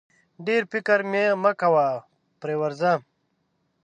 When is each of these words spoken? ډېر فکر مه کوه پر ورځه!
ډېر 0.45 0.61
فکر 0.71 0.99
مه 1.43 1.51
کوه 1.61 1.87
پر 2.39 2.49
ورځه! 2.61 2.93